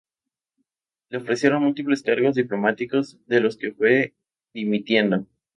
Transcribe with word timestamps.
Le 1.09 1.19
ofrecieron 1.19 1.61
múltiples 1.61 2.01
cargos 2.01 2.33
diplomáticos 2.33 3.19
de 3.27 3.39
los 3.39 3.55
que 3.55 3.71
fue 3.71 4.15
dimitiendo. 4.51 5.27